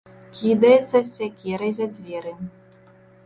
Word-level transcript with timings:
Кідаецца 0.37 0.93
з 0.93 1.01
сякерай 1.17 1.71
за 1.81 1.85
дзверы. 1.93 2.33